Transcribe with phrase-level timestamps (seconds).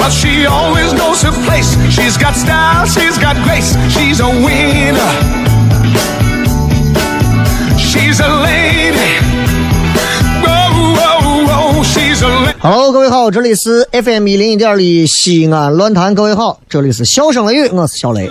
[0.00, 1.76] But she always knows her place.
[1.90, 3.76] She's got style, she's got grace.
[3.90, 5.12] She's a winner.
[7.76, 9.20] She's a lady.
[10.42, 11.82] Whoa, whoa, whoa.
[11.84, 12.58] She's a lady.
[12.60, 18.28] Hello，各位好，这里是 FM 一零一点的西安论坛，各位好，这里是笑声雷雨，我是小雷。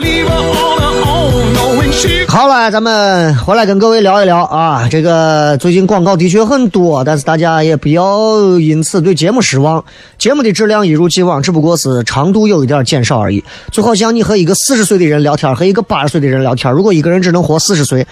[2.28, 9.84] 好了，咱们回来跟各位聊一聊啊，这个最近广告的确很多，但是大家也不要因此对节目失望，
[10.18, 13.44] 节目的质量一如既往，只不过是长度有一点减少而已。
[13.72, 18.06] 就好像你和一个四十岁的人聊天，和一个八十岁的人聊天，如果一个人只能活四十岁，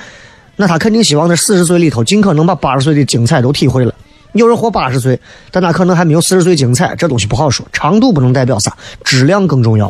[0.55, 3.93] 那他肯定希望在四十岁里头尽可能把八十岁的精彩都体会了。
[4.33, 5.19] 有人活八十岁，
[5.51, 7.65] 但他可能还没有四十岁精彩，这东西不好说。
[7.71, 9.87] 长度不能代表啥，质量更重要。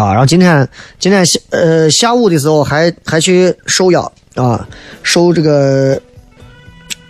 [0.00, 0.66] 啊，然后今天
[0.98, 4.00] 今天下呃下午的时候还还去受邀
[4.34, 4.66] 啊，
[5.02, 6.00] 受这个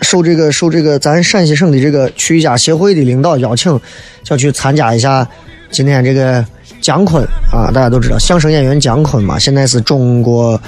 [0.03, 3.81] 受这个受这个咱陕西省的这个曲艺家协会的领导邀请，
[4.25, 5.25] 想去参加一下
[5.71, 6.45] 今天这个
[6.83, 10.61] 姜昆啊，大家都知道相声演员姜昆嘛，现在是中国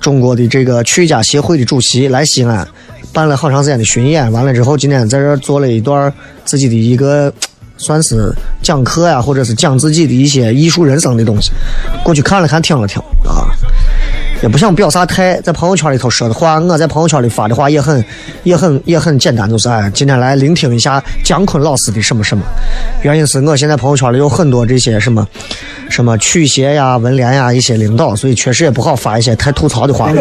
[0.00, 2.64] 中国的这个曲艺家协会的主席，来西安
[3.12, 7.32] 办了好长时间的巡演，完了之后今天在这做了一段自己的一个。
[7.78, 8.32] 算是
[8.62, 11.50] 讲课呀，或者是讲自己的一些艺术人生的东西，
[12.02, 13.48] 过去看了看，听了听啊，
[14.42, 18.04] 也不想表啥态，在朋友圈里头说的话，我在朋友圈里发的话也很、
[18.44, 22.42] 也很、也很简单，就是哎，今天来聆听一下姜昆老师的什么什么。
[23.02, 25.26] 原因是我现在朋友圈里有很多这些什么
[25.90, 30.10] 什么曲协呀、文联呀一些领导，所以确实也不好发一些太吐槽的话。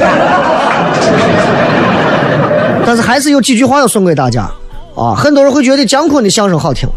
[2.86, 4.48] 但是还是有几句话要送给大家
[4.96, 5.16] 啊！
[5.16, 6.88] 很多人会觉得姜昆的相声好听。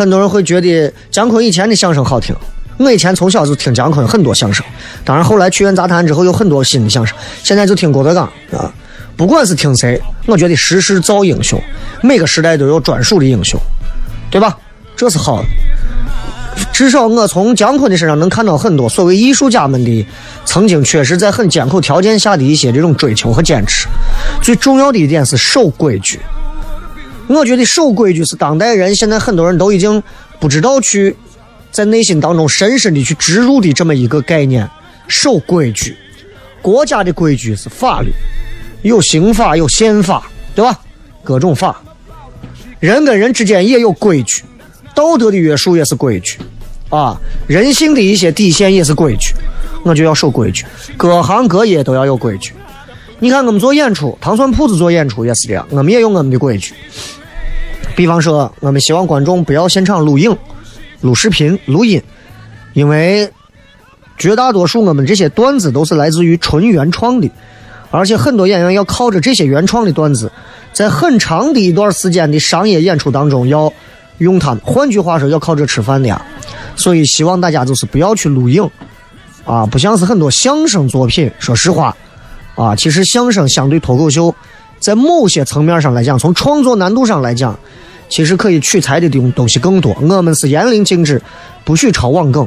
[0.00, 2.34] 很多人会觉得姜昆以前的相声好听，
[2.78, 4.64] 我以前从小就听姜昆很多相声，
[5.04, 8.72] 当然后来曲苑杂谈之后有很多新的相声，现在就听郭德纲啊。
[9.14, 11.62] 不管是听谁，我觉得时势造英雄，
[12.02, 13.60] 每个时代都有专属的英雄，
[14.30, 14.56] 对吧？
[14.96, 15.48] 这是好的。
[16.72, 20.06] 至少我从姜昆的身上能看到很多所谓艺术家们的
[20.46, 23.86] 曾经确实在很艰苦条件下的一些这种追求和坚持。
[24.40, 26.18] 最重要的一点是守规矩。
[27.34, 30.02] 我觉得守规矩是当代人现在很多人都已经
[30.40, 31.16] 不知道去
[31.70, 34.68] 在内心当中深深的去植入的这么一个概念。
[35.06, 35.96] 守规矩，
[36.62, 38.12] 国家的规矩是法律，
[38.82, 40.78] 有刑法有宪法，对吧？
[41.24, 41.80] 各种法，
[42.78, 44.42] 人跟人之间也有规矩，
[44.94, 46.38] 道德的约束也是规矩，
[46.90, 47.16] 啊，
[47.48, 49.34] 人性的一些底线也是规矩，
[49.84, 50.64] 我就要守规矩，
[50.96, 52.52] 各行各业都要有规矩。
[53.18, 56.72] 你看我们做演出，糖蒜铺子做演出也是这样，我们也有我们的规矩。
[58.00, 60.34] 比方说，我们希望观众不要现场录影、
[61.02, 62.02] 录视频、录音，
[62.72, 63.30] 因为
[64.16, 67.30] 绝大多数我们这些段子都是来自于纯原创的，
[67.90, 70.32] 而且很多演员要靠着这些原创的段子，
[70.72, 73.70] 在很长的一段时间的商业演出当中要
[74.16, 74.62] 用它们。
[74.64, 76.24] 换句话说，要靠着吃饭的呀。
[76.76, 78.66] 所以希望大家就是不要去录影，
[79.44, 81.30] 啊，不像是很多相声作品。
[81.38, 81.94] 说实话，
[82.54, 84.34] 啊，其实相声相对脱口秀。
[84.78, 87.60] 在某些层面上来讲，从创作难度上来讲，
[88.10, 89.96] 其实可以取材的东东西更多。
[90.00, 91.22] 我们是严令禁止，
[91.64, 92.46] 不许抄网梗，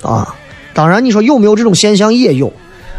[0.00, 0.34] 啊，
[0.72, 2.50] 当然你说有没有这种现象也有，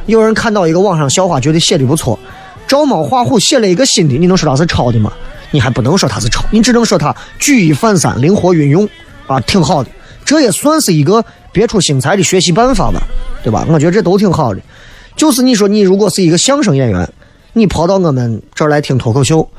[0.06, 2.20] 有人看到一个网上笑话，觉得写的不错，
[2.68, 5.12] 照猫画虎写了一个新的，你能说他是抄的吗？
[5.50, 8.88] 你还不能说他是抄，你只能说他举一反三，灵活运用，
[9.26, 9.90] 啊，挺好的，
[10.26, 11.24] 这也算是一个
[11.54, 13.02] 别出心裁的学习办法吧，
[13.42, 13.66] 对吧？
[13.70, 14.60] 我觉得这都挺好的。
[15.16, 17.10] 就是你说你如果是一个相声演员，
[17.54, 19.50] 你跑到我们这儿来听脱口秀，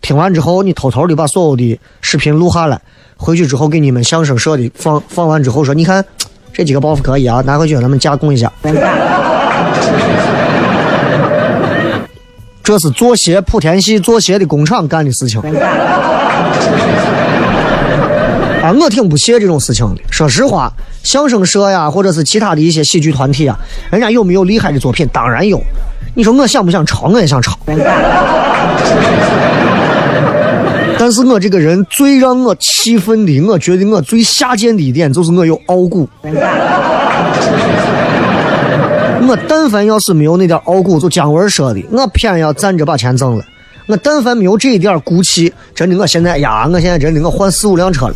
[0.00, 2.80] 听完之后你偷偷的把所有的视频录下来，
[3.16, 6.04] 回去之后给你们相声社的放放完之后说，你看
[6.52, 8.50] 这几个包袱可以啊，拿回去让他们加工一下。
[12.62, 15.40] 这是做鞋莆田系做鞋的工厂干的事情。
[18.62, 20.02] 啊，我挺不屑这种事情的。
[20.10, 23.58] 说实话，相声社呀，或者是其他的一些喜剧团体啊，
[23.90, 25.08] 人家有没有厉害的作品？
[25.12, 25.60] 当然有。
[26.14, 27.08] 你说我想不想抄？
[27.08, 27.58] 我也想抄。
[31.10, 36.08] 但是我这个人最让我气愤的，我觉得我最下贱的一点就是我有傲骨。
[39.26, 43.44] 我但凡要是没有那点傲骨，就姜文说的，我偏要站着把钱挣了。
[43.88, 48.14] 我但凡没有这一点骨气，真的，我现在呀，我现在真的我换四五辆车了。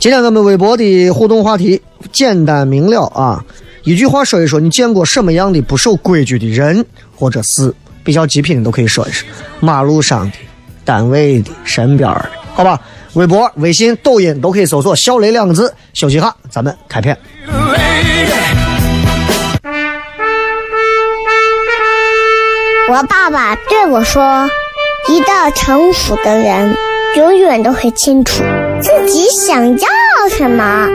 [0.00, 1.80] 今天咱们微博的互动话题
[2.10, 3.44] 简单明了啊，
[3.84, 6.84] 一句话说一说，你见过什么样的不守规矩的人
[7.14, 7.72] 或者事？
[8.08, 9.28] 比较极品的都可以说一说，
[9.60, 10.36] 马路上的、
[10.82, 12.80] 单位的、身边的，好吧？
[13.12, 15.74] 微博、微信、抖音都可以搜索“小雷”两个字。
[15.92, 17.14] 休息哈，咱们开片。
[22.88, 24.48] 我爸爸对我说
[25.10, 26.74] ：“一个成熟的人，
[27.16, 28.42] 永远都会清楚
[28.80, 29.86] 自己想要
[30.30, 30.88] 什么，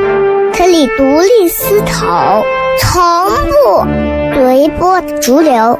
[0.51, 2.44] 可以独立思考，
[2.81, 3.86] 从不
[4.33, 5.80] 随波逐流，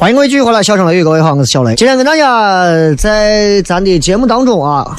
[0.00, 1.74] 欢迎各位继续回来，笑声雷雨，各位好，我是小雷。
[1.74, 2.64] 今天跟大家
[2.94, 4.96] 在咱的节目当中啊，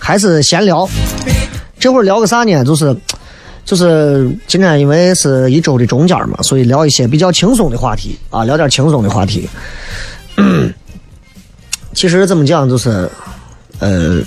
[0.00, 0.84] 还是闲聊。
[1.78, 2.64] 这会儿聊个啥呢？
[2.64, 2.92] 就是
[3.64, 9.48] 就是今天因为是一周的中间嘛，所以聊一些比较轻松的话题啊，聊点轻松的话题。
[11.94, 13.08] 其实怎么讲，就是
[13.78, 14.20] 呃，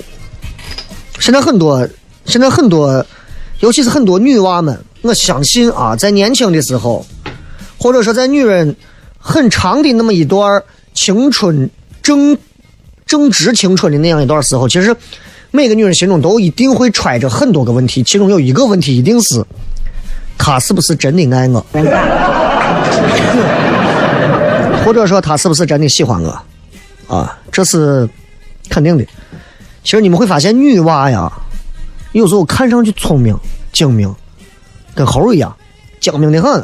[1.19, 1.85] 现在很多
[2.23, 3.05] 现在很多，
[3.59, 7.05] 尤其是很多女娃们，我相信啊，在年轻的时候，
[7.77, 8.73] 或者说在女人。
[9.27, 10.61] 很长的那么一段
[10.93, 11.67] 青春
[12.03, 12.37] 正
[13.07, 14.95] 正值青春的那样一段时候，其实
[15.49, 19.43] 每个女人心中都一定会揣着很多个问题，其中有一个问题一定是：
[20.37, 21.65] 他是不是真的爱我？
[24.85, 26.39] 或者说他是不是真的喜欢我？
[27.07, 28.07] 啊，这是
[28.69, 29.03] 肯定的。
[29.83, 31.31] 其实你们会发现，女娃呀，
[32.11, 33.35] 有时候看上去聪明
[33.73, 34.13] 精明，
[34.93, 35.55] 跟猴一样，
[35.99, 36.63] 精明的很。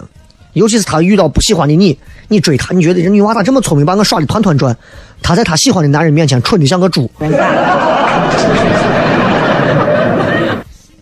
[0.54, 1.98] 尤其是她遇到不喜欢的你。
[2.28, 4.76] 你追她，你觉得这女娃咋这么聪明，把我耍的团团转？
[5.22, 7.10] 她在她喜欢的男人面前蠢的像个猪，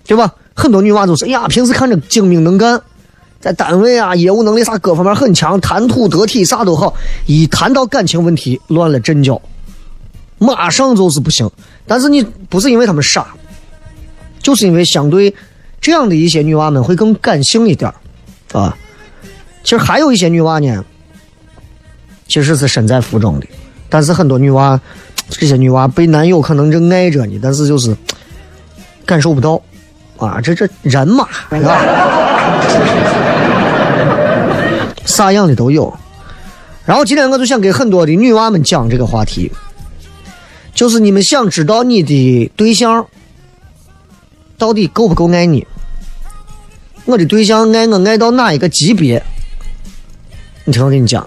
[0.05, 0.33] 对吧？
[0.55, 2.81] 很多女娃都是，哎呀，平时看着精明能干，
[3.39, 6.95] 在单位啊，业务能力啥各方面很强，谈吐得体，啥都好。
[7.27, 9.39] 一谈到感情问题，乱了阵脚，
[10.39, 11.49] 马上就是不行。
[11.85, 13.27] 但是你不是因为他们傻，
[14.41, 15.33] 就是因为相对
[15.79, 17.93] 这样的一些女娃们会更感性一点
[18.51, 18.75] 啊。
[19.63, 20.83] 其实还有一些女娃呢。
[22.27, 23.47] 其实是身在福中的，
[23.89, 24.79] 但是很多女娃，
[25.31, 27.97] 这些女娃被男友可能正爱着呢，但是就是
[29.03, 29.59] 感受不到
[30.17, 31.81] 啊，这这人嘛，是吧？
[35.05, 35.91] 啥样的都有。
[36.85, 39.51] 然后今天我就想给很多的女娃们讲这个话题，
[40.75, 43.07] 就是你们想知道你的对象
[44.55, 45.65] 到底够不够爱你？
[47.05, 49.23] 我的对象爱我爱到哪一个级别？
[50.69, 51.25] 你听我给你讲。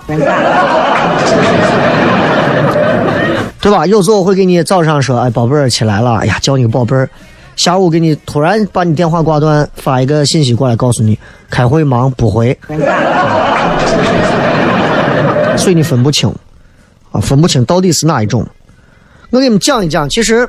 [3.60, 3.84] 对吧？
[3.86, 7.10] 有时候我会给你早上说：“哎，宝贝儿起来了。”哎呀，叫你个宝贝儿。
[7.56, 11.18] 下午给你突然把你电话挂断，发一个信息过来，告诉你
[11.50, 12.56] 开会忙不回。
[15.56, 16.32] 所以你分不清
[17.10, 18.46] 啊，分不清到底是哪一种。
[19.30, 20.48] 我给你们讲一讲，其实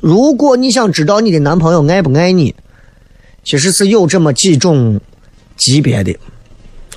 [0.00, 2.54] 如果你想知道你的男朋友爱不爱你，
[3.44, 5.00] 其实是有这么几种
[5.56, 6.18] 级别的，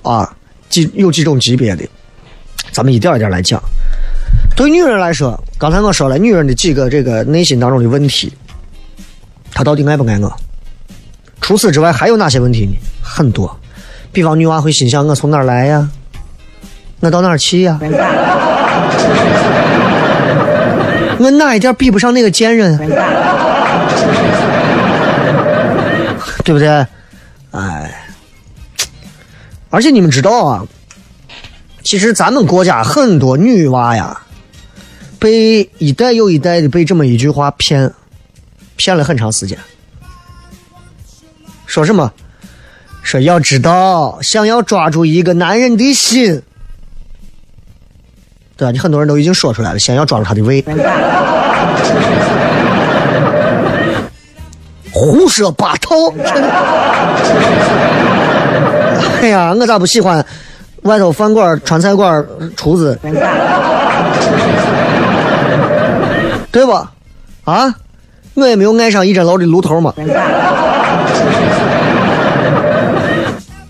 [0.01, 0.36] 啊，
[0.69, 1.83] 几有几种级别的，
[2.71, 3.61] 咱们一点一点来讲。
[4.55, 8.31] 对女人来说，刚才我说了，女人的几个这个内心当中的问题，
[9.53, 10.31] 她到底爱不爱我？
[11.41, 12.75] 除此之外，还有哪些问题呢？
[13.01, 13.57] 很多，
[14.11, 15.89] 比方女娃会心想：我从哪儿来呀？
[16.99, 17.79] 我到哪儿去呀？
[21.19, 22.77] 我哪一点比不上那个贱人？
[26.43, 26.67] 对不对？
[27.51, 27.78] 哎，
[29.69, 30.65] 而且你们知道啊，
[31.83, 34.21] 其实咱们国家很多女娃呀，
[35.19, 37.93] 被一代又一代的被这么一句话骗，
[38.75, 39.57] 骗了很长时间。
[41.65, 42.11] 说什么？
[43.03, 46.41] 说要知道，想要抓住一个男人的心，
[48.57, 48.71] 对吧？
[48.71, 50.63] 你很多人都已经说出来了，先要抓住他的胃。
[54.91, 56.11] 胡说八道！
[56.17, 56.49] 真 的
[59.21, 60.25] 哎呀，我咋不喜欢
[60.83, 62.97] 外头饭馆、川菜馆厨子？
[66.51, 66.71] 对不？
[67.43, 67.75] 啊，
[68.33, 69.93] 我也没有爱上一针楼的炉头嘛。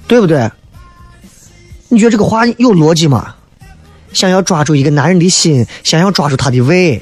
[0.07, 0.49] 对不对？
[1.87, 3.35] 你觉得这个话有逻辑吗？
[4.13, 7.01] 想要抓住一个男人的心，想要抓住他的胃。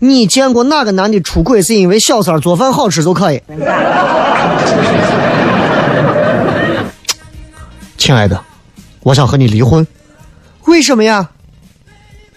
[0.00, 3.42] 你见过哪个男的出轨是因为小三做饭好吃就可以？
[7.98, 8.40] 亲爱的，
[9.02, 9.86] 我想和你离婚。
[10.66, 11.28] 为什么呀？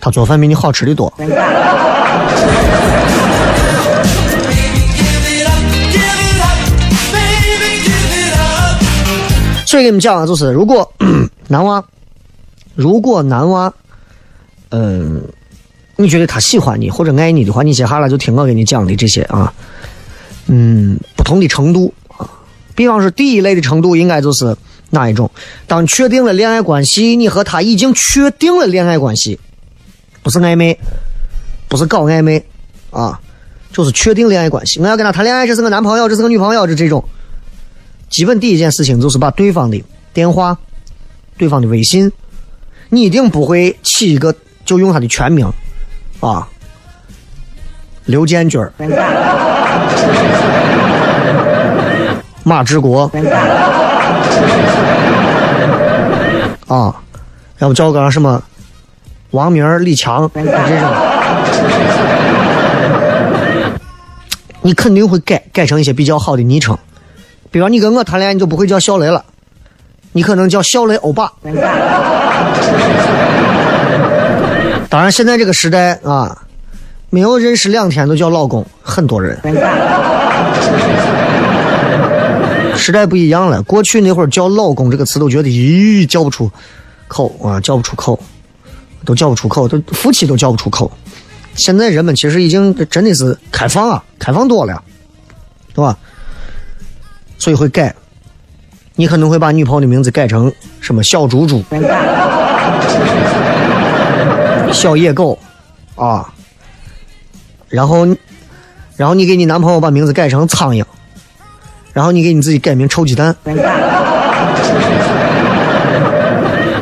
[0.02, 1.14] 他做饭比你好吃的多。
[9.66, 10.92] 所以给你们讲啊，就是如果
[11.48, 11.82] 男娃，
[12.76, 13.72] 如果男娃，
[14.70, 15.22] 嗯，
[15.96, 19.54] 你觉得他喜欢你或者爱你的话，你接下来就听我给你讲的这些啊，
[20.48, 22.28] 嗯，不同的程度啊，
[22.76, 24.58] 比方说第一类的程度应该就是
[24.92, 25.32] 哪一种？
[25.66, 29.40] 当确定了恋爱关系，你和他已经确定了恋爱关系，
[30.22, 30.78] 不是暧昧，
[31.68, 32.46] 不是搞暧昧
[32.92, 33.20] 啊，
[33.74, 34.80] 就是确定恋爱关系。
[34.80, 37.04] 我要跟他谈恋爱，这是个男朋友，这是个女朋友，这这种。
[38.10, 39.82] 基本第一件事情就是把对方的
[40.14, 40.58] 电话、
[41.38, 42.12] 对方的微信，
[42.90, 45.50] 你一定不会起一个就用他的全名，
[46.20, 46.46] 啊，
[48.04, 48.60] 刘建军、
[52.44, 53.10] 马志国，
[56.68, 56.96] 啊，
[57.60, 58.42] 要不叫个什么
[59.32, 60.52] 王明、李 强这种，
[64.62, 66.78] 你肯定会改改成一些比较好的昵称。
[67.50, 69.24] 比方你跟我谈恋爱，你就不会叫小雷了，
[70.14, 71.32] 你可能叫小雷欧巴。
[74.90, 76.38] 当然，现在这个时代啊，
[77.10, 79.38] 没有认识两天都叫老公，很多人。
[82.76, 86.52] 时代不一样了，过去那会儿叫老公这个词都觉得咦叫不出
[87.08, 88.20] 口啊，叫不出口，
[89.06, 90.92] 都叫不出口，都夫妻都叫不出口。
[91.54, 94.82] 现在人们其实已经真的是开放啊，开放多了，
[95.74, 95.98] 对吧？
[97.38, 97.94] 所以会改，
[98.96, 101.64] 你可能会把女朋友的名字改成什么小猪猪、
[104.72, 105.38] 小野狗，
[105.96, 106.34] 啊，
[107.68, 108.08] 然后，
[108.96, 110.86] 然后你给你男朋友把名字改成苍蝇，
[111.94, 113.36] 然后你给你自己改名臭鸡蛋。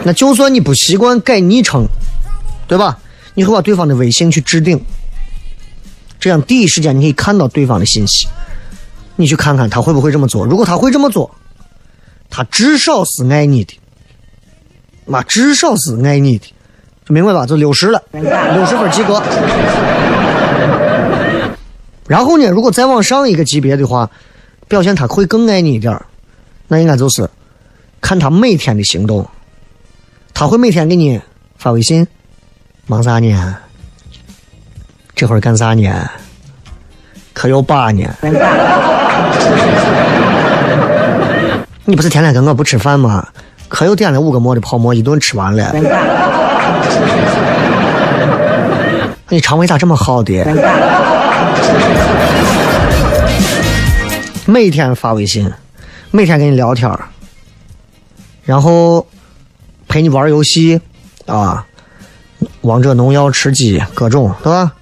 [0.03, 1.85] 那就算你不习惯改昵称，
[2.67, 2.97] 对吧？
[3.35, 4.83] 你会把对方的微信去置顶，
[6.19, 8.27] 这样第一时间你可以看到对方的信息。
[9.15, 10.45] 你去看看他会不会这么做？
[10.45, 11.29] 如果他会这么做，
[12.29, 13.77] 他至少是爱你的，
[15.05, 16.45] 妈，至少是爱你的，
[17.05, 17.45] 就明白吧？
[17.45, 19.21] 就六十了，六十分及格。
[22.07, 24.09] 然后呢，如果再往上一个级别的话，
[24.69, 25.99] 表现他会更爱你一点
[26.67, 27.27] 那应该就是
[27.99, 29.27] 看他每天的行动，
[30.33, 31.19] 他会每天给你
[31.57, 32.07] 发微信，
[32.85, 33.57] 忙啥呢？
[35.15, 35.91] 这会儿干啥呢？
[37.33, 38.07] 可有把呢？
[41.83, 43.27] 你不是天天跟我不吃饭吗？
[43.67, 45.73] 可又点了五个馍的泡馍，一顿吃完了。
[49.29, 50.45] 你肠胃咋这么好的？
[54.49, 55.53] 每天发微信，
[56.09, 56.91] 每天跟你聊天
[58.43, 59.05] 然后
[59.87, 60.81] 陪你玩游戏
[61.27, 61.67] 啊，
[62.61, 64.73] 王者农药、吃鸡各种，对吧？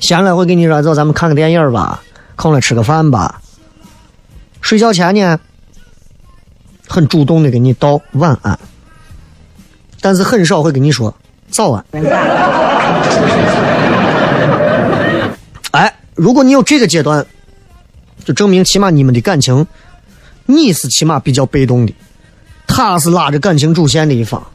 [0.00, 2.02] 闲了会跟你说走，咱们看个电影吧，
[2.36, 3.40] 空了吃个饭吧。
[4.60, 5.40] 睡觉前呢，
[6.86, 8.58] 很主动的给你道晚安，
[10.02, 11.14] 但是很少会跟你说
[11.50, 11.82] 早安。
[15.72, 17.24] 哎，如果你有这个阶段，
[18.28, 19.66] 就证明起码你们的感情
[20.44, 21.94] 你是起码比较被动的，
[22.66, 24.46] 他是拉着感情主线的一方，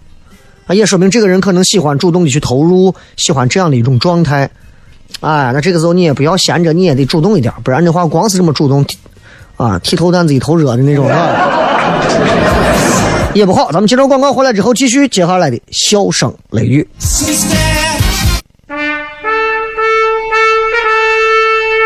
[0.68, 4.48] 啊，也说明这个人可能喜欢主动的去投入，喜欢这样的一种状态。
[5.22, 8.86] 哎，那这个时候你也不要闲着，你也得主动一点，不然的话，光是这么主动，
[9.58, 11.50] 啊，剃头担子一头热的那种啊，
[13.34, 13.72] 也不好。
[13.72, 16.88] 咱们接着广告回来之后，继续接下来的笑声雷雨。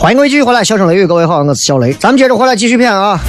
[0.00, 3.20] 欢迎各位继续回来，笑声雷雨，各位好，我是小雷，咱们接着回来继续片啊。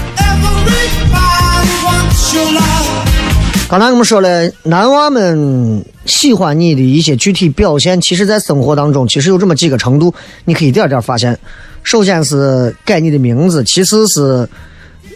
[3.67, 10.13] 刚才我们说了，男娃们喜欢你的一些具体表现，其实在生活当中，其实有这么几个程度，
[10.45, 11.37] 你可以一点点发现。
[11.83, 14.47] 首先是改你的名字，其次是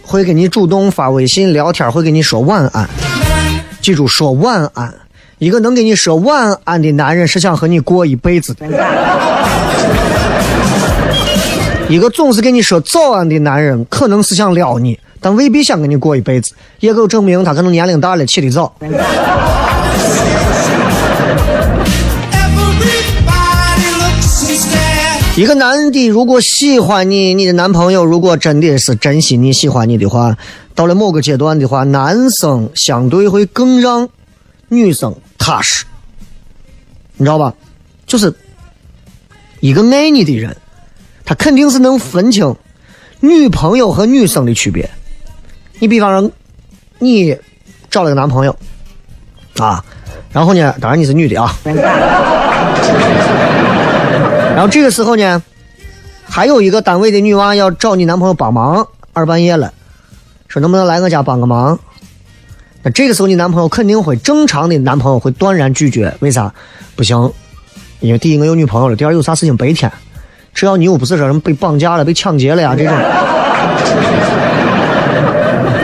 [0.01, 2.85] 会给你主动发微信聊天，会给你说晚安。
[3.81, 4.93] 记住，说晚安。
[5.38, 8.67] 一个能给你说晚安的男人，是想和你过一辈子的。
[11.87, 16.51] 一个总是跟你说早安的男人，可能是想撩你，但未必想跟你过一辈子。
[16.79, 18.75] 也够证明他可能年龄大了，起得早。
[25.37, 30.35] 一个男的如果喜欢你，你的男朋友如果真的是珍惜你、喜欢你的话，
[30.74, 34.09] 到了某个阶段的话，男生相对会更让
[34.69, 35.85] 女生踏实，
[37.17, 37.53] 你知道吧？
[38.07, 38.33] 就是
[39.59, 40.57] 一个爱你的人。
[41.25, 42.55] 他肯定是能分清
[43.20, 44.88] 女朋友和女生的区别。
[45.79, 46.31] 你比方说，
[47.00, 47.35] 你
[47.90, 48.55] 找了个男朋友
[49.57, 49.83] 啊，
[50.31, 51.53] 然后呢，当然你是女的啊，
[54.53, 55.42] 然后这个时候呢，
[56.24, 59.74] 还有一个单位的女娃要找你男朋友帮忙，二半夜了，
[60.48, 61.79] 说能不能来我家帮个忙？
[62.83, 66.53] 那这个时候你男朋友肯定会正常的男朋友会断然拒绝，为啥？
[66.96, 67.33] 不行，
[68.00, 69.92] 因为第一我有女朋友了，第二有啥事情白天。
[70.55, 72.94] 只要你又不是说什么被绑架了、被抢劫了呀， 这种，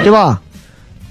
[0.02, 0.42] 对吧？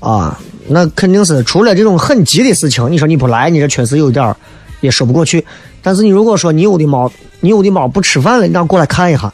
[0.01, 4.35] 啊，那肯定是除了这种很急的事情，你说你不来，你这确实有点
[4.81, 5.45] 也说不过去。
[5.83, 9.31] 但是你如果说你有的猫，你有的猫不吃饭了，你让过来看一下，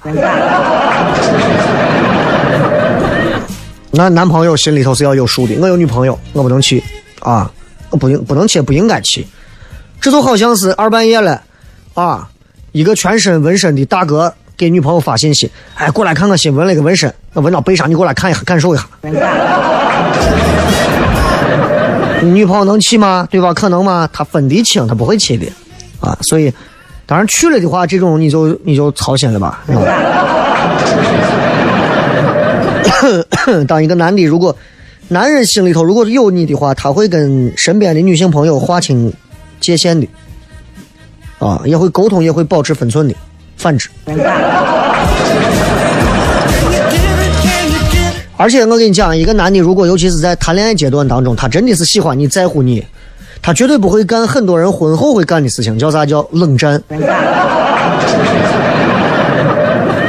[3.92, 5.56] 那男朋友心里头是要有数的。
[5.60, 6.82] 我有女朋友，我不能去
[7.20, 7.50] 啊，
[7.90, 9.24] 我不应不能去，不应该去。
[10.00, 11.40] 这就好像是二半夜了
[11.94, 12.28] 啊。
[12.76, 18.86] 一个全身纹身的大哥给女朋友发信息：“哎，过来看看新纹了一个纹身，那纹到背上，你过来看一下，感受一下。”
[22.20, 23.26] 女朋友能去吗？
[23.30, 23.54] 对吧？
[23.54, 24.06] 可能吗？
[24.12, 25.46] 他分得清，他不会去的
[26.00, 26.14] 啊。
[26.20, 26.52] 所以，
[27.06, 29.64] 当然去了的话，这种你就你就操心了吧。
[33.66, 34.54] 当一个男的，如果
[35.08, 39.10] 男人心里头如果有你的话，他会跟身边的女性朋友划清
[39.62, 40.06] 界限的。
[41.38, 43.14] 啊，也会沟通，也会保持分寸的，
[43.56, 43.88] 反之。
[48.38, 52.84] 而且我跟你讲，一个男的如果尤其是在谈恋爱阶段当中，他真的是喜欢你在乎你，
[53.40, 56.82] 他绝对不会干很多人婚后会干的事情，叫啥叫冷战。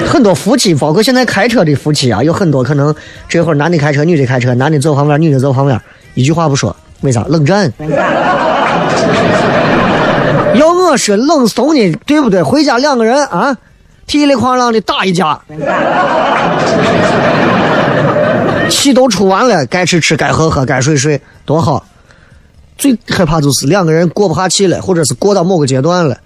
[0.05, 2.93] 很多夫妻，包括现在开车的夫妻啊，有很多可能
[3.29, 5.79] 这会儿男的开车，女的开车，男的坐旁边，女的坐旁边，
[6.13, 7.23] 一句话不说，为啥？
[7.29, 7.71] 冷战。
[10.58, 12.41] 要我说冷怂呢，对不对？
[12.41, 13.56] 回家两个人啊，
[14.06, 15.39] 噼里哐啷的打一架，
[18.70, 21.86] 气都出完了，该吃吃，该喝喝，该睡睡，多好。
[22.78, 26.17] 最害怕就是两个人过不下去了，或者是过到某个阶段了，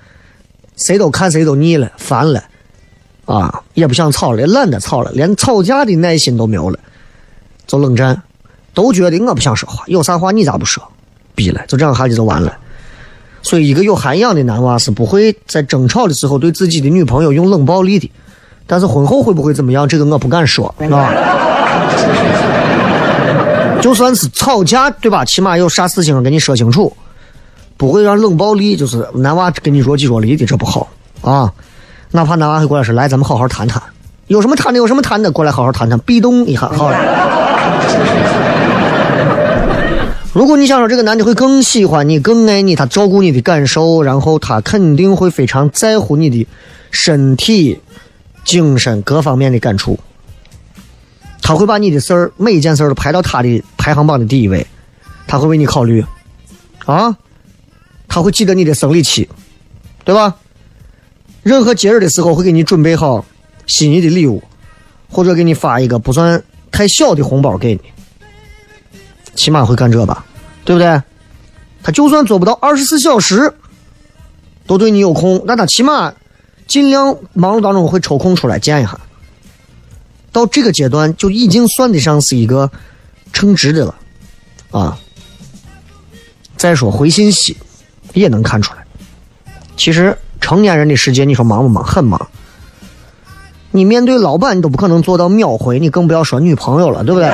[0.76, 2.44] 谁都看谁都腻了，烦了，
[3.26, 6.78] 啊，也不想吵了，懒得吵了，连吵架的耐心都没有了，
[7.68, 8.22] 就冷战，
[8.74, 10.84] 都觉得我不想说话，有啥话你咋不说？
[11.34, 12.58] 逼了，就这样下去就完了。
[13.42, 18.10] 所以，一个有涵养的男娃是不会在争吵的时候对自己的女朋友用冷暴力的。
[18.68, 19.88] 但是婚后会不会怎么样？
[19.88, 21.14] 这个我不敢说，啊。
[23.82, 25.26] 就算是吵架，对吧？
[25.26, 26.96] 起码有啥事情跟你说清楚，
[27.78, 30.88] 不会让冷暴力，就是男娃跟你若即若离的，这不好
[31.22, 31.52] 啊。
[32.12, 33.82] 哪怕男娃会过来说：“来，咱们好好谈谈，
[34.28, 36.98] 有什么谈的，有什么谈的，过来好好谈谈。”壁咚一下，好了。
[40.34, 46.48] 如果你想说这个男的会更喜欢你、更爱你，他照顾你的感受，然后他肯定会非常在乎你的
[46.90, 47.78] 身体、
[48.46, 50.00] 精神各方面的感触。
[51.42, 54.66] 他会把你的事儿每一件事儿都排到他的排行榜的第一位，
[55.28, 56.02] 他会为你考虑，
[56.86, 57.18] 啊，
[58.08, 59.28] 他会记得你的生理期，
[60.06, 60.38] 对吧？
[61.44, 63.26] 任何节日的时候会给你准备好
[63.68, 64.42] 心仪的礼物，
[65.10, 66.42] 或者给你发一个不算
[66.72, 67.82] 太小的红包给你，
[69.42, 70.24] 起码会干这吧，
[70.64, 71.02] 对不对？
[71.82, 73.52] 他就算做不到二十四小时
[74.68, 76.14] 都对你有空，那他起码
[76.68, 79.00] 尽量忙碌当中会抽空出来见一下。
[80.32, 82.70] 到这个阶段就已经算得上是一个
[83.34, 83.96] 称职的了，
[84.70, 84.96] 啊！
[86.56, 87.58] 再说回信息
[88.14, 88.86] 也能看出来，
[89.76, 91.84] 其实成年人的世界，你说忙不忙？
[91.84, 92.28] 很忙。
[93.72, 97.28] 你面对老板，你都不可能做到秒回，你更不要说女朋友了，对不对？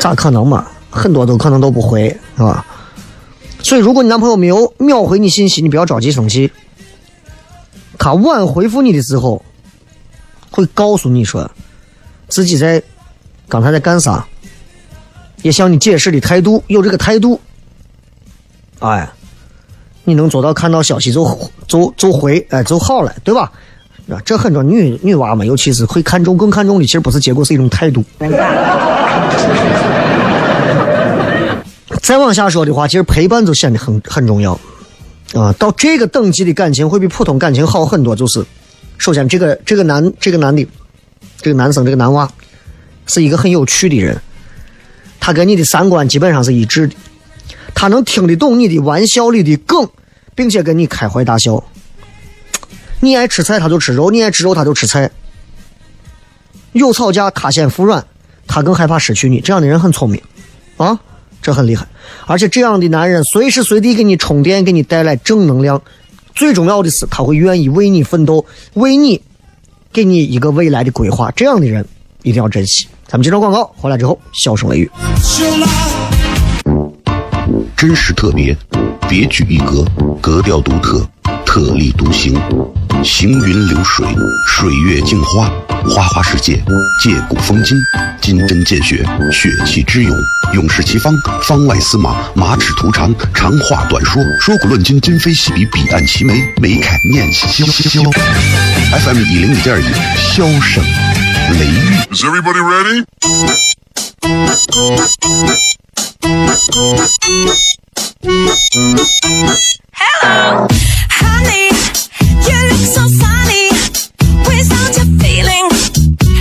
[0.00, 0.66] 咋可能嘛？
[0.90, 2.64] 很多都可能都不回，是吧？
[3.62, 6.50] 所以，如果你男朋友没有秒回你信息，你不要着急生气。
[7.98, 9.42] 他晚回复你的时候。
[10.56, 11.50] 会告诉你说，
[12.28, 12.80] 自己在
[13.48, 14.24] 刚才在干啥，
[15.42, 17.40] 也向你解释的态度有这个态度，
[18.78, 19.10] 哎，
[20.04, 23.50] 你能做到看到消息就就就回，哎就好了，对吧？
[24.24, 28.04] 这很多女女娃嘛，尤其是会看重更看重的，其实不是结果，是一种态度。
[32.02, 34.52] 再往下说的话，其实陪伴就显得很很重要
[35.34, 35.52] 啊。
[35.58, 38.44] 到这个等级的感情会比普通感情好很多，就是。
[38.98, 40.66] 首先，这个这个男这个男的，
[41.40, 42.30] 这个男生这个男娃，
[43.06, 44.20] 是一个很有趣的人。
[45.18, 46.94] 他跟你的三观基本上是一致的，
[47.74, 49.88] 他能听得懂你的玩笑里的梗，
[50.34, 51.62] 并且跟你开怀大笑。
[53.00, 55.10] 你爱吃菜，他就吃肉；你爱吃肉，他就吃菜。
[56.72, 58.06] 有吵架，他先服软，
[58.46, 59.40] 他更害怕失去你。
[59.40, 60.20] 这样的人很聪明，
[60.76, 60.98] 啊，
[61.42, 61.86] 这很厉害。
[62.26, 65.80] 而且这样的男人随时随地给你充电，给你带来正能量。
[66.34, 69.20] 最重要的是，他会愿意为你奋斗，为你
[69.92, 71.30] 给你一个未来的规划。
[71.30, 71.86] 这样的人
[72.22, 72.86] 一定要珍惜。
[73.06, 74.90] 咱们接着广告，回来之后笑声雷雨，
[77.76, 78.56] 真实特别，
[79.08, 79.84] 别具一格，
[80.20, 80.42] 格。
[80.42, 81.06] 调独特，
[81.44, 82.34] 特立独行，
[83.04, 84.06] 行云流水，
[84.46, 85.50] 水月镜花。
[85.86, 86.54] 花花世界，
[87.02, 87.76] 借古风今，
[88.18, 90.16] 金针见血，血气之勇，
[90.54, 97.66] 勇士齐方，方外司马，马齿徒长，长话短说，说古论今，今非昔比，彼岸齐眉，眉开眼笑。
[97.66, 99.84] FM 一零一点一，
[100.16, 100.82] 笑声
[101.58, 101.98] 雷雨。
[102.10, 103.04] Is everybody ready?
[109.92, 110.66] Hello,
[111.10, 111.68] honey,
[112.20, 113.70] you look so sunny.
[114.46, 115.66] Without your feeling,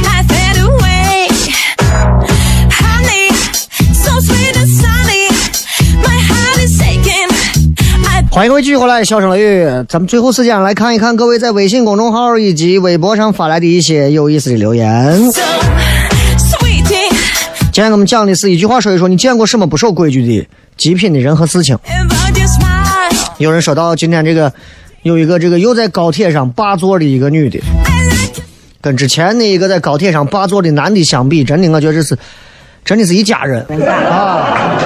[0.06, 1.30] I fade away.
[2.70, 3.30] Honey,
[3.94, 5.30] so sweet and sunny,
[6.02, 7.30] my heart is aching.
[8.30, 9.66] 欢迎各位继续回来，笑声雷雨。
[9.88, 15.32] 咱们最后时间来看一看各位在微信公众号以及微博上发来的一些有意思的留言。
[15.32, 15.42] So
[16.38, 17.10] sweetie,
[17.72, 21.78] 今天我们讲的是一句话，说一说你见过什么不守规矩的极品的人和事情。
[23.38, 24.52] 有人说到今天这个
[25.04, 27.60] 有一个这个又在高铁上霸座的一个女的
[28.82, 32.18] 跟之前那一个在高铁上霸座的男的相比，真的我觉得这是
[32.84, 34.78] 真的是一家人啊！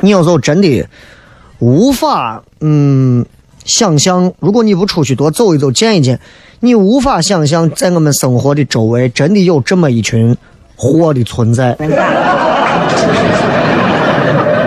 [0.00, 0.86] 你有时候真的
[1.58, 3.24] 无法嗯
[3.64, 6.18] 想象，如果你不出去多走一走、见一见，
[6.60, 10.36] 你无法想象在我们生活的周围真的有这么一群
[10.76, 11.76] 货的存在。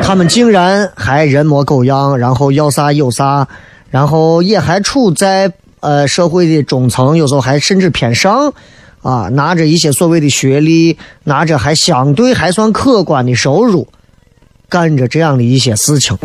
[0.08, 3.46] 他们竟然还人模狗样，然后要啥有啥，
[3.89, 8.54] 然后也还处在呃社会的中层，有时候还甚至偏上，
[9.02, 13.86] 啊，拿着一些所谓的学历，拿着还相对还算可观的收入，
[14.70, 16.17] 干着这样的一些事情，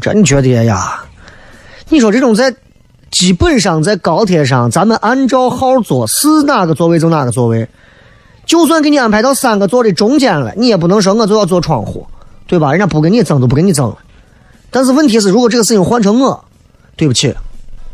[0.00, 1.04] 真觉得呀，
[1.90, 2.54] 你说这种在
[3.10, 7.68] 基本上在高铁上，咱们按照号坐，是哪个座位就哪个座位。
[8.46, 12.06] 就算给你安排到三个座的中间了，你也不能说我就要坐窗户，
[12.46, 12.70] 对吧？
[12.70, 13.96] 人家不跟你争都不跟你争了。
[14.70, 16.44] 但是问题是，如果这个事情换成我，
[16.96, 17.34] 对不起，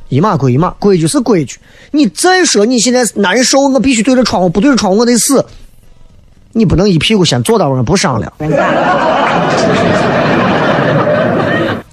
[0.09, 1.59] 一码归一码，规矩是规矩。
[1.93, 5.45] 你再说你现在难受，我必须对着窗户，不对着窗户我得死。
[6.53, 8.33] 你不能一屁股先坐到那不商量，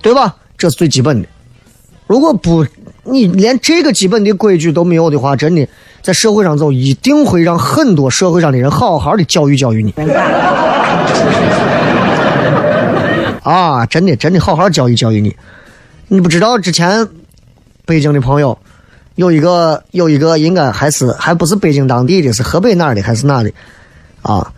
[0.02, 0.36] 对吧？
[0.58, 1.28] 这是最基本的。
[2.08, 2.65] 如果不
[3.04, 5.67] 你连这个基本的规矩都没有的话，真的
[6.08, 9.91] 在社会上走，一定会让很多社会上的人好好的教育教育你。
[13.43, 15.36] 啊，真的真的好好教育教育你。
[16.08, 17.06] 你不知道之前
[17.86, 18.58] 北京的朋友
[19.15, 23.54] 有一个有一个应该还是还不是北京当地的，是河北哪儿的还是哪里
[24.22, 24.50] 啊？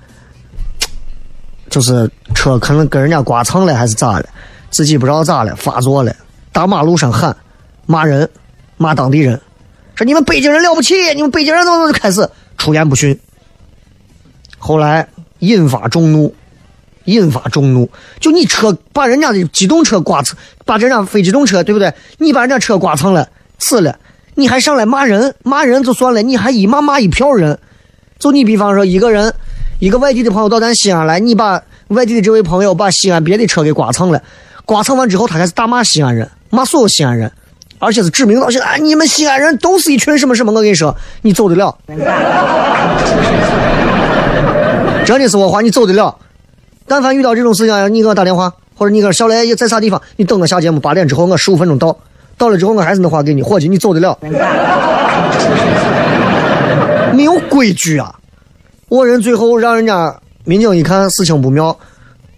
[1.71, 4.25] 就是车可能跟人家刮蹭了还是咋了，
[4.69, 6.15] 自己不知道咋了发作了，
[6.51, 7.35] 大马路上喊
[7.87, 8.29] 骂人，
[8.77, 9.41] 骂当地人，
[9.99, 13.19] 说你们北京人了不起，你们北京人怎么怎么就开始出言不逊，
[14.57, 15.05] 后来
[15.39, 16.33] 引发众怒，
[17.03, 17.89] 引发众怒，
[18.21, 21.93] 就你车把人家的机动车刮蹭，把人家非机动车对不对？
[22.17, 23.99] 你把人家车刮蹭了，死了，
[24.35, 27.59] 你还上来骂人，骂人就算了，你还一骂骂一票人，
[28.17, 29.33] 就你比方说一个人，
[29.79, 34.23] 一个外地的朋友到咱西安来，你把外地的这位朋友把西安别的车给刮蹭了，
[34.63, 37.29] 刮蹭完之后，他开始大骂西安人，骂所有西安人，
[37.79, 41.75] 而且是指名道姓，啊，你们西安人都是一群什么什么，我跟你说，你走得了？
[45.05, 46.15] 真的是我话，你走得了？
[46.85, 51.97] 但凡遇到这种事情，你给我打电话，或者你搁小雷在啥地方，你等我下节目八点之后，我十五分钟到，
[52.37, 54.17] 到了之后我还是那话给你，伙计，你走得了？
[57.13, 58.13] 没有规矩啊！
[58.87, 60.15] 我人最后让人家
[60.45, 61.77] 民警一看事情不妙，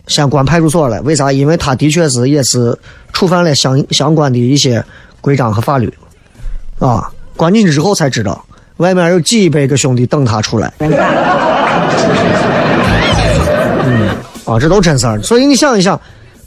[0.07, 1.01] 先关派出所了。
[1.03, 1.31] 为啥？
[1.31, 2.77] 因为他的确是也是
[3.13, 4.83] 触犯了相相关的一些
[5.21, 5.93] 规章和法律
[6.79, 7.09] 啊。
[7.37, 8.45] 关进去之后才知道，
[8.77, 10.71] 外面有几百个兄弟等他出来。
[13.83, 14.09] 嗯，
[14.45, 15.19] 啊，这都真事儿。
[15.23, 15.99] 所以你想一想，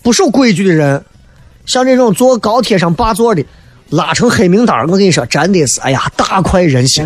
[0.02, 1.02] 不守规矩的人，
[1.66, 3.44] 像这种坐高铁上霸座的，
[3.90, 7.04] 拉成黑名单，我跟你说，真的是，哎呀，大快人心。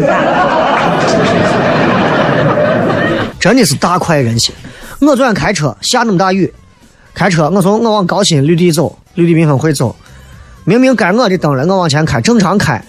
[3.41, 4.55] 真的是大快人心。
[5.01, 6.53] 我昨天开车下那么大雨，
[7.15, 9.97] 开车我从我往高新绿地走，绿地缤纷汇走，
[10.69, 12.85] 明明该我的灯了，我往前开，正常开，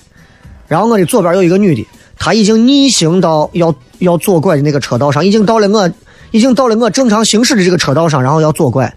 [0.68, 1.88] 然后我的左边有一个女的，
[2.18, 5.90] 她已经逆行到要要左拐的那个车道上，已经到了我
[6.32, 8.94] 已经到了我正常行驶的这个车道上，然后要左拐，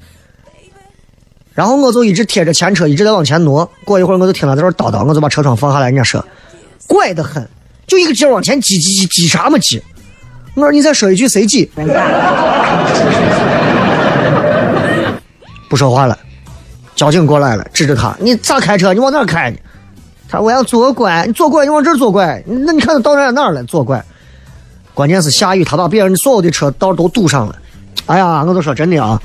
[1.55, 3.71] 然后我就一直贴着前车，一直在往前挪。
[3.85, 6.27] 过一会儿我就听她在这儿叨叨，我就把车窗放下来，人家说
[6.89, 7.49] 怪得很，
[7.87, 9.81] 就一个劲儿往前挤挤挤挤啥么挤？
[10.57, 11.71] 我说你再说一句谁挤？
[15.71, 16.19] 不说话了，
[17.03, 18.93] 交警过来了，指着他，你咋开车？
[18.95, 19.57] 你往哪开呢？
[20.29, 22.41] 他说我要左拐，你左拐，你往这左拐。
[22.47, 23.65] 那你看到哪哪了？
[23.65, 24.01] 左拐。
[24.95, 27.57] 关键是下雨，他把别人所有的车道都堵上了。
[28.07, 29.21] 哎呀，我都说真的啊，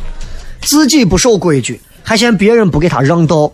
[0.60, 3.52] 自己不守规矩，还嫌别人不给他让道。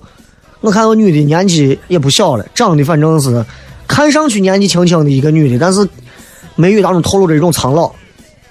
[0.62, 3.46] 我看个女的年纪也不小了，长得反正是
[3.90, 5.86] 看上去年纪轻轻的一个女的，但是
[6.56, 7.92] 眉宇当中透露着一种苍老。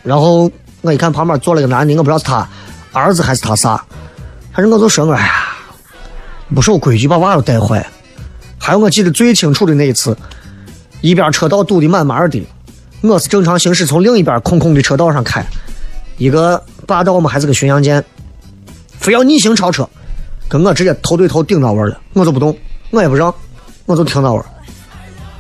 [0.03, 0.51] 然后
[0.83, 2.47] 我一看旁边坐了个男的，我不知道是他
[2.93, 3.83] 儿子还是他啥，
[4.53, 5.42] 反正我就说我哎呀，
[6.55, 7.85] 不守规矩把娃都带坏。
[8.59, 10.17] 还有我记得最清楚的那一次，
[11.01, 12.41] 一边车道堵得满满的，
[13.03, 15.45] 我是正常行驶从另一边空空的车道上开，
[16.17, 18.05] 一个霸道嘛还是个巡洋舰，
[18.99, 19.89] 非要逆行超车，
[20.49, 22.57] 跟我直接头对头顶到位了，我就不动，
[22.91, 23.35] 我也不让，
[23.87, 24.43] 我就停到位。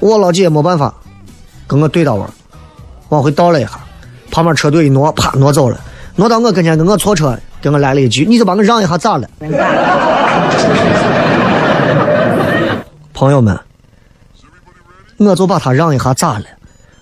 [0.00, 0.92] 我老姐也没办法，
[1.68, 2.24] 跟我对到位，
[3.10, 3.78] 往回倒了一下，
[4.32, 5.78] 旁边车队一挪，啪挪走了，
[6.16, 9.30] 挪到我跟前跟我错车，跟我来了一句：“你就把我让一下咋了？”
[13.12, 13.56] 朋友们，
[15.18, 16.44] 我就把他让一下咋了？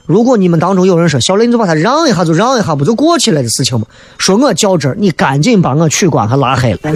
[0.06, 3.86] 如果你们当中有人说小雷，你就把他让一下就让一下，不就过去了的事情吗？
[4.18, 6.78] 说我较真儿，你赶紧把我取关和拉黑了。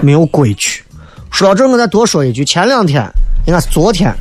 [0.00, 0.82] 没有规矩。
[1.30, 3.04] 说到这儿，我再多说一句，前两天
[3.46, 4.14] 应该是昨天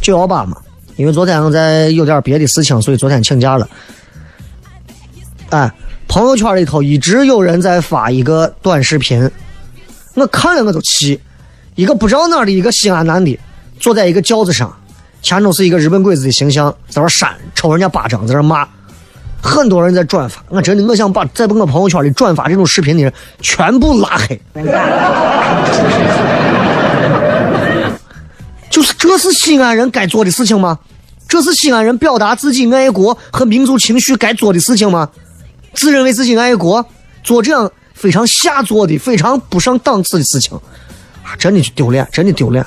[0.00, 0.56] 九幺八嘛，
[0.96, 3.68] 因为昨天我在有点别的事情，所以昨天请假了。
[5.50, 5.70] 哎，
[6.06, 9.28] 朋友圈里头一直有人在发一个短视频，
[10.14, 11.20] 我看了我都气。
[11.74, 13.38] 一个不知道哪儿的一个西安男的
[13.78, 14.72] 坐在一个轿子上，
[15.22, 18.66] 前头是一个日本鬼子的形象，在那扇抽人家巴掌，在那骂。
[19.42, 24.40] 很多人在转发，我真的我想把在我朋友圈里转发这种视频的人全部拉黑。
[28.68, 30.78] 就是这是西安人该做的事情吗？
[31.26, 35.08] 这是西安人表达自己爱国和民族情绪该做的事情吗？
[35.74, 36.84] 自认为自己爱国，
[37.22, 40.58] 做这样非常下作的、非常不上档次的事情，
[41.22, 42.64] 啊，真的就丢脸，真的丢脸。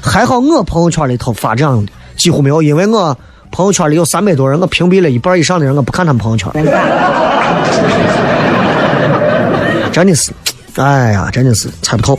[0.00, 3.16] 还好我朋友圈里头发这样的几乎没有，因为我
[3.50, 6.50] 朋友圈里有三百多人，我屏蔽了一半以上的人，我不看他们朋友圈。
[9.92, 10.30] 真的是，
[10.76, 12.18] 哎呀，真的是猜不透。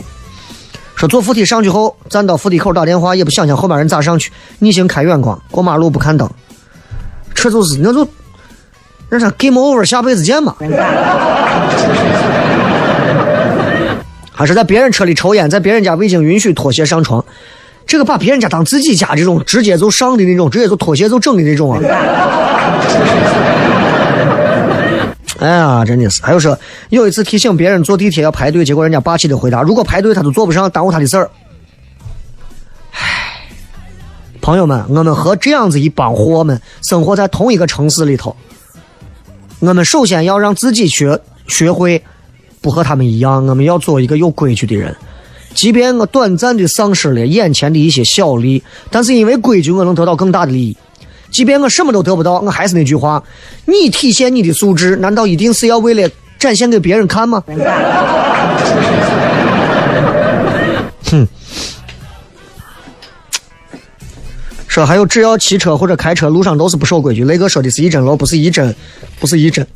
[0.96, 6.28] 说坐扶梯上去后，站到扶梯口打电话，也不想想后面人咋上去，逆行开远光，过马路不看灯，
[7.34, 8.06] 这就是那就
[9.10, 10.54] 那啥 game over，下辈子见嘛。
[14.32, 17.22] 还是在别人车里抽烟，在别人家未经允许脱鞋上床，
[17.86, 21.80] 这个把别人家当自己家这种直接就上的那种，直接就脱鞋就整的那种啊！
[25.40, 26.22] 哎呀，真的是。
[26.22, 26.58] 还有说，
[26.90, 31.30] 有一次提醒别人坐地铁要排队，结果人家霸气的回答：“如果排队他都坐不上，耽误他的事儿。”
[32.92, 33.40] 唉，
[34.40, 38.36] 朋友们，我们和这样子一帮货们生活在同一个城市里头，
[39.60, 42.02] 我们首先要让自己学学会
[42.62, 44.96] 不和他们一样，我们要做一个有规矩的人。
[45.54, 50.76] 即便我短暂的丧失了眼前的一些小利，但是因为规矩，我能得到更大的利益。
[51.30, 53.22] 即便我什么都得不到，我还是那句话：
[53.66, 57.44] 你体现你的素质，难道一定是要为了展现给别人看吗？
[64.70, 67.24] 说还有，只要骑车或者开车路上都是不守规矩。
[67.24, 68.72] 雷哥说的是一真楼，不是一真，
[69.18, 69.66] 不是一真，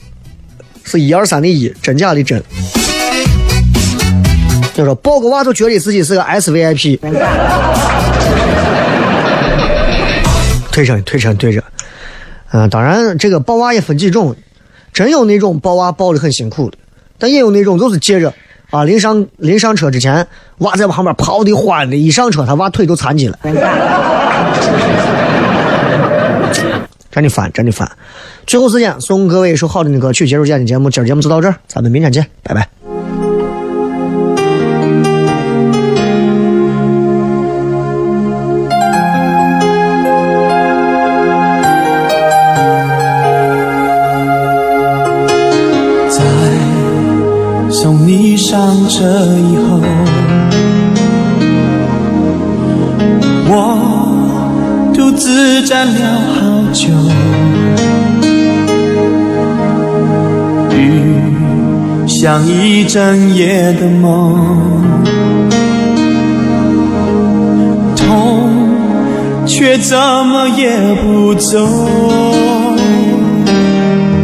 [0.84, 2.40] 是一二三的一，真假的真。
[4.72, 6.96] 就说抱个娃都觉得自己是个 S V I P。
[10.70, 11.60] 退车，退车，退车。
[12.52, 14.36] 嗯，当然，这个抱娃也分几种，
[14.92, 16.78] 真有那种抱娃抱的很辛苦的，
[17.18, 18.32] 但也有那种就是接着
[18.70, 20.24] 啊，临上临上车之前，
[20.58, 23.36] 娃在旁边跑的欢的，一上车他娃腿都残疾了。
[27.10, 27.88] 真的烦，真的烦。
[28.46, 30.90] 最后时间送各位一首好听的歌曲，结束今天的节目。
[30.90, 32.83] 今儿节目就到这儿，咱们明天见，拜拜。
[62.24, 64.34] 像一整夜的梦，
[67.94, 68.48] 痛
[69.46, 71.58] 却怎么也不走。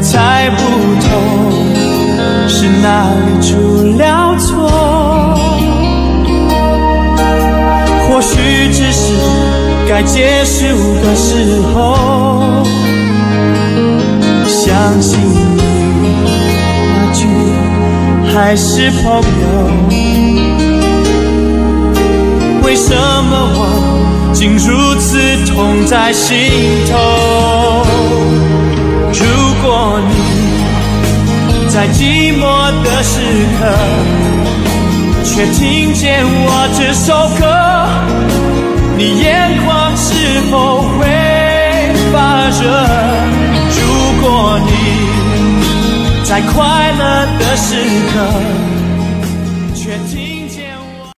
[0.00, 0.62] 猜不
[1.02, 1.08] 透
[2.48, 5.36] 是哪里出了错，
[8.08, 9.12] 或许只是
[9.86, 10.64] 该结束
[11.04, 12.64] 的时候。
[14.46, 15.18] 相信
[18.32, 19.22] 还是朋友，
[22.62, 26.36] 为什么我竟如此痛在心
[26.88, 26.94] 头？
[29.12, 29.24] 如
[29.62, 30.14] 果你
[31.68, 32.42] 在寂寞
[32.84, 33.20] 的时
[33.58, 33.60] 刻，
[35.24, 37.42] 却听见我这首歌，
[38.96, 40.98] 你眼眶是否会
[42.12, 42.62] 发热？
[43.74, 43.80] 如
[44.22, 44.24] 果
[44.66, 44.69] 你
[46.30, 47.74] 在快乐的时
[48.14, 48.79] 刻，